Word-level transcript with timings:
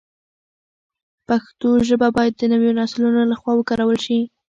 پښتو 1.27 1.69
ژبه 1.89 2.07
باید 2.17 2.33
د 2.37 2.43
نویو 2.53 2.77
نسلونو 2.79 3.21
له 3.31 3.35
خوا 3.39 3.53
وکارول 3.57 3.97
شي. 4.05 4.19